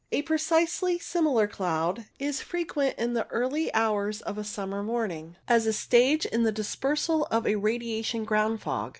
[0.11, 5.67] A precisely similar cloud is frequent in the early hours of a summer morning, as
[5.67, 8.89] a stage in the dispersal of a radiation ground fog.